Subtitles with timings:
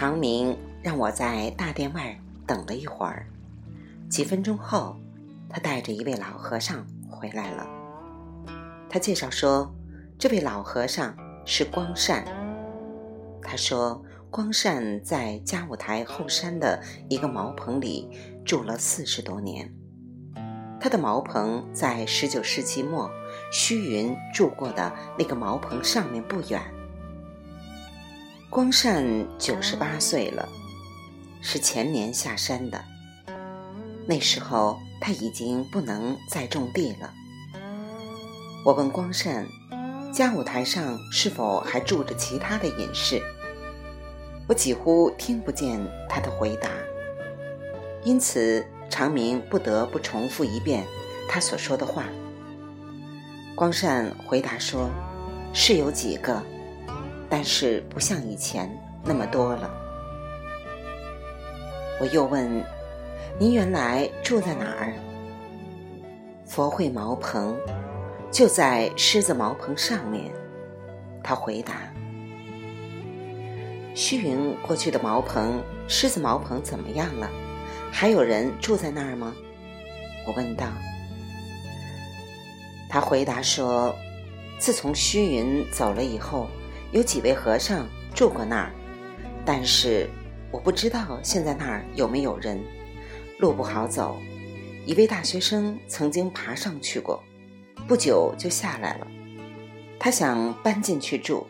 [0.00, 3.26] 长明让我在大殿外等了一会儿，
[4.08, 4.96] 几分钟后，
[5.46, 7.68] 他带着一位老和尚回来了。
[8.88, 9.70] 他介绍说，
[10.18, 12.24] 这位老和尚是光善。
[13.42, 18.08] 他说，光善在嘉武台后山的一个茅棚里
[18.42, 19.70] 住了四十多年。
[20.80, 23.10] 他的茅棚在十九世纪末
[23.52, 26.79] 虚云住过的那个茅棚上面不远。
[28.50, 29.04] 光善
[29.38, 30.48] 九十八岁了，
[31.40, 32.84] 是前年下山的。
[34.08, 37.14] 那时候他已经不能再种地了。
[38.64, 39.46] 我问光善，
[40.12, 43.22] 嘉舞台上是否还住着其他的隐士？
[44.48, 46.70] 我几乎听不见他的回答，
[48.02, 48.66] 因此。
[48.90, 50.84] 长明不得不重复一遍
[51.28, 52.06] 他所说的话。
[53.54, 54.90] 光善回答说
[55.54, 56.42] ：“是有几个，
[57.30, 58.68] 但是不像以前
[59.04, 59.70] 那么多了。”
[62.00, 62.62] 我又问
[63.38, 64.92] ：“您原来住在哪儿？”
[66.44, 67.56] 佛会茅棚
[68.32, 70.32] 就在狮子茅棚上面。
[71.22, 71.74] 他回答
[73.94, 77.30] ：“虚云过去的茅棚，狮子茅棚怎么样了？”
[77.92, 79.34] 还有人住在那儿吗？
[80.26, 80.66] 我问道。
[82.88, 83.94] 他回答说
[84.58, 86.48] ：“自从虚云走了以后，
[86.92, 88.72] 有几位和尚住过那儿，
[89.44, 90.08] 但是
[90.50, 92.60] 我不知道现在那儿有没有人。
[93.38, 94.18] 路不好走，
[94.84, 97.22] 一位大学生曾经爬上去过，
[97.88, 99.06] 不久就下来了。
[99.98, 101.46] 他想搬进去住，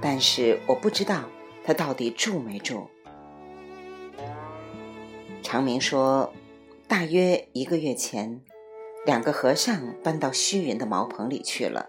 [0.00, 1.24] 但是我不知道
[1.64, 2.88] 他到底住没住。”
[5.42, 6.32] 长明说
[6.86, 8.40] ：“大约一个月前，
[9.04, 11.86] 两个和尚搬到虚云的茅棚里去了。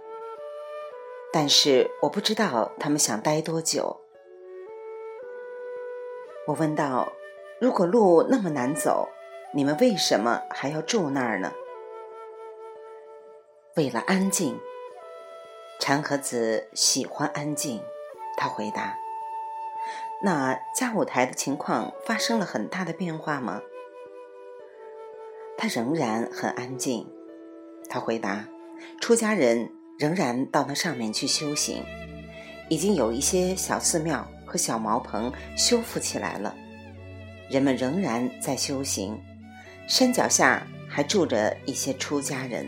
[1.32, 4.02] 但是我不知道他们想待多久。”
[6.48, 7.14] 我问道
[7.62, 9.08] ：“如果路那么难走，
[9.54, 11.54] 你们为什么还要住那儿呢？”
[13.78, 14.60] 为了安静。
[15.80, 17.82] 禅和子喜欢安静，
[18.38, 18.96] 他回答。
[20.22, 23.64] 那嘉舞台的情况发生了很大的变化吗？
[25.58, 27.12] 他仍然很安静。
[27.90, 28.48] 他回答
[29.02, 31.84] ：“出家人仍然到那上面去修行，
[32.70, 36.56] 已经有一些小寺庙和小茅棚修复起来了，
[37.52, 39.16] 人们仍然在修行。
[39.86, 42.68] 山脚下还住着一些出家人。”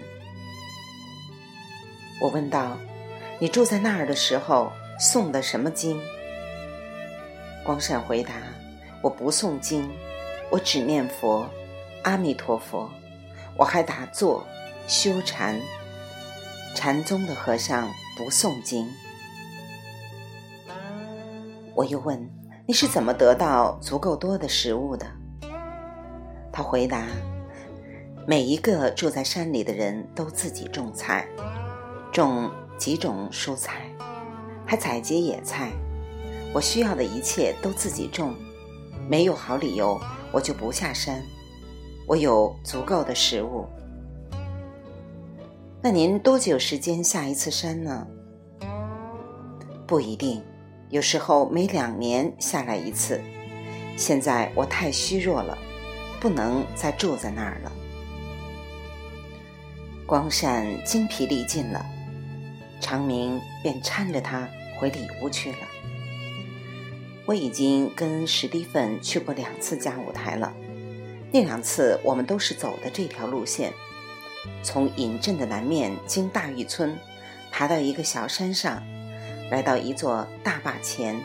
[2.21, 2.77] 我问道
[3.41, 5.99] ：“你住在那儿的时候诵的什么经？”
[7.65, 8.33] 光善回答
[9.01, 9.89] ：“我不诵经，
[10.51, 11.49] 我只念佛，
[12.03, 12.87] 阿弥陀佛。
[13.57, 14.45] 我还打坐
[14.87, 15.59] 修禅。
[16.75, 18.89] 禅宗的和尚不诵经。”
[21.75, 22.29] 我又问
[22.67, 25.05] ：“你是怎么得到足够多的食物的？”
[26.53, 27.07] 他回答
[28.27, 31.27] ：“每一个住在山里的人都自己种菜，
[32.11, 33.89] 种几种蔬菜，
[34.65, 35.71] 还采集野菜。”
[36.53, 38.35] 我需要的一切都自己种，
[39.09, 39.99] 没有好理由，
[40.31, 41.19] 我就不下山。
[42.05, 43.67] 我有足够的食物。
[45.85, 48.07] 那您多久时间下一次山呢？
[49.85, 50.41] 不一定，
[50.89, 53.19] 有时候每两年下来一次。
[53.97, 55.57] 现在我太虚弱了，
[56.21, 57.71] 不能再住在那儿了。
[60.05, 61.85] 光善精疲力尽了，
[62.79, 64.47] 长明便搀着他
[64.79, 65.67] 回里屋去了。
[67.25, 70.53] 我已经跟史蒂芬去过两次家舞台了，
[71.29, 73.73] 那两次我们都是走的这条路线，
[74.61, 76.97] 从隐镇的南面经大峪村，
[77.51, 78.81] 爬到一个小山上，
[79.49, 81.19] 来到一座大坝前。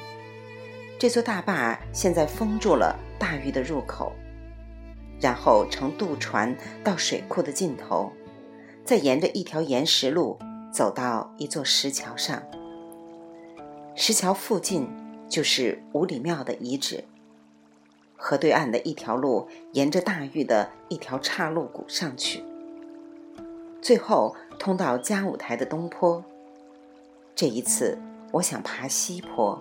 [0.98, 4.12] 这座大坝现在封住了大峪的入口，
[5.20, 8.12] 然后乘渡船到水库的尽头，
[8.84, 10.38] 再沿着一条岩石路
[10.72, 12.42] 走到一座石桥上。
[13.94, 14.88] 石桥附近。
[15.28, 17.04] 就是五里庙的遗址。
[18.16, 22.42] 河对岸的一条路，沿着大峪的一条岔路谷上去，
[23.88, 26.22] 最后通到嘉舞台的东坡。
[27.34, 27.98] 这一次，
[28.32, 29.58] 我想爬西坡。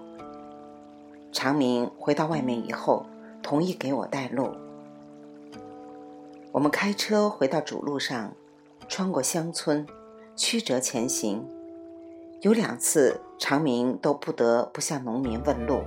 [1.31, 3.05] 长明回到外面以后，
[3.41, 4.51] 同意给我带路。
[6.51, 8.33] 我们开车回到主路上，
[8.89, 9.87] 穿过乡村，
[10.35, 11.47] 曲折前行。
[12.41, 15.83] 有两次，长明都不得不向农民问路。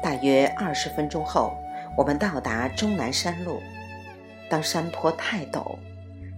[0.00, 1.52] 大约二十分钟后，
[1.96, 3.60] 我们到达终南山路。
[4.48, 5.76] 当山坡太陡，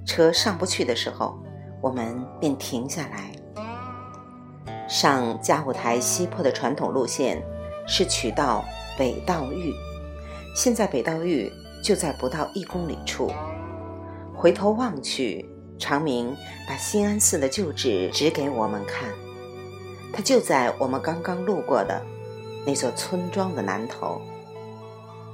[0.07, 1.39] 车上不去的时候，
[1.81, 3.33] 我们便停下来。
[4.89, 7.41] 上嘉舞台西坡的传统路线
[7.87, 8.65] 是取道
[8.99, 9.73] 北道峪，
[10.55, 11.53] 现在北道峪
[11.83, 13.31] 就在不到一公里处。
[14.35, 15.49] 回头望去，
[15.79, 16.37] 长明
[16.67, 19.09] 把新安寺的旧址指给我们看，
[20.13, 22.03] 它就在我们刚刚路过的
[22.67, 24.21] 那座村庄的南头。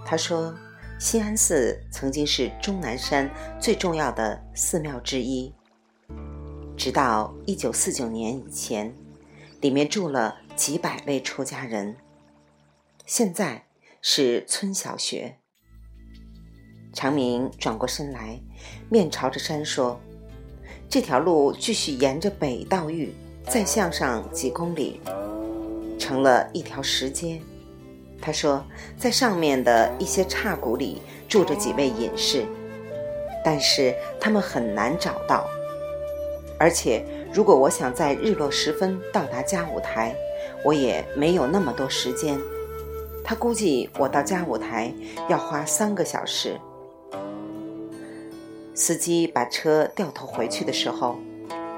[0.05, 0.55] 他说，
[0.99, 5.53] 西安寺曾经是终南山最重要的寺庙之一，
[6.75, 8.95] 直到一九四九年以前，
[9.61, 11.97] 里面住了几百位出家人。
[13.05, 13.67] 现在
[14.01, 15.37] 是村小学。
[16.95, 18.41] 长明转过身来，
[18.89, 20.01] 面朝着山说
[20.89, 23.15] ：“这条路继续沿着北道峪，
[23.45, 24.99] 再向上几公里，
[25.99, 27.39] 成了一条石阶。”
[28.27, 28.61] 他说
[28.99, 32.45] ：“在上面的一些岔谷里住着几位隐士，
[33.45, 35.47] 但是他们很难找到。
[36.59, 40.13] 而且，如果我想在日落时分到达嘉舞台，
[40.65, 42.37] 我也没有那么多时间。”
[43.23, 44.93] 他估计我到嘉舞台
[45.29, 46.59] 要花三个小时。
[48.75, 51.15] 司机把车掉头回去的时候，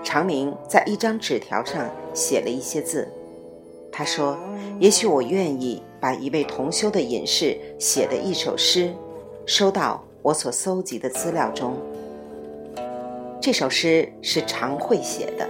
[0.03, 3.07] 长明在一张纸条上写了一些字。
[3.93, 4.39] 他说
[4.81, 8.95] ：“也许我愿意把一位同修的隐士写的一首诗，
[9.47, 11.77] 收到我所搜集的资料中。
[13.41, 15.49] 这首诗是常慧写的。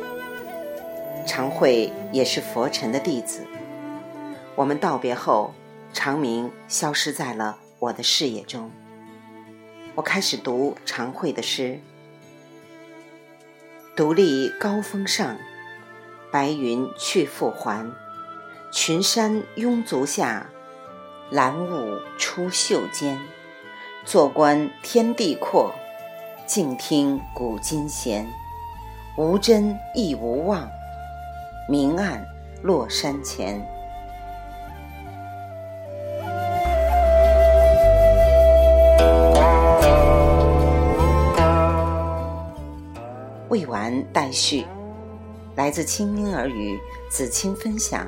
[1.26, 3.40] 常慧也是佛尘的弟子。
[4.54, 5.52] 我们道别后。”
[5.90, 8.70] 长明消失在了我的视野中。
[9.94, 11.80] 我开始读常慧的诗
[13.96, 15.38] ：“独立高峰上，
[16.30, 17.90] 白云去复还。
[18.70, 20.46] 群山拥足下，
[21.30, 23.18] 蓝雾出袖间。
[24.04, 25.74] 坐观天地阔，
[26.46, 28.26] 静听古今弦。
[29.16, 30.68] 无真亦无妄，
[31.68, 32.26] 明暗
[32.62, 33.60] 落山前。”
[43.48, 44.66] 未完待续，
[45.56, 46.78] 来自清音儿语
[47.10, 48.06] 子清分享，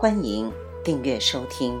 [0.00, 0.50] 欢迎
[0.82, 1.78] 订阅收听。